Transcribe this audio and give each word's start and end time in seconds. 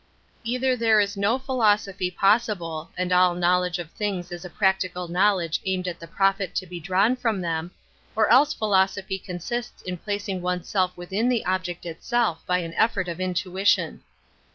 Either 0.43 0.75
there 0.75 0.99
is 0.99 1.15
no 1.15 1.37
philosophy 1.37 2.09
possible, 2.09 2.89
and 2.97 3.11
all 3.11 3.35
knowledge 3.35 3.77
of 3.77 3.91
things 3.91 4.31
is 4.31 4.43
a 4.43 4.49
practical 4.49 5.07
knowledge 5.07 5.61
aimed 5.67 5.87
at 5.87 5.99
the 5.99 6.07
profit 6.07 6.55
to 6.55 6.65
be 6.65 6.79
drawn 6.79 7.15
from 7.15 7.39
them, 7.39 7.69
or 8.15 8.27
else 8.31 8.51
philosophy 8.51 9.19
consists 9.19 9.83
in 9.83 9.97
placing 9.97 10.41
oneself 10.41 10.91
with 10.97 11.13
in 11.13 11.29
the 11.29 11.45
object 11.45 11.85
itself 11.85 12.43
by 12.47 12.57
an 12.57 12.73
effort 12.77 13.07
of 13.07 13.19
intuition. 13.19 14.01